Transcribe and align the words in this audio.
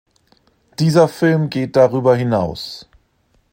Dieser 0.79 1.07
Film 1.07 1.51
geht 1.51 1.75
darüber 1.75 2.15
hinaus. 2.15 2.89